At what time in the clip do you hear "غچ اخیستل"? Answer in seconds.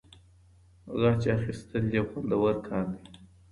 0.99-1.83